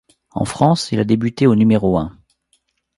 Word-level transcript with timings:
En 0.31 0.45
France, 0.45 0.91
il 0.91 0.99
a 0.99 1.03
débuté 1.03 1.45
au 1.45 1.53
numéro 1.53 1.95
un. 1.99 2.17